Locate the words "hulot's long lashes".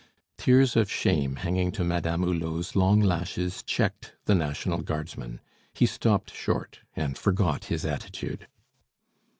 2.23-3.61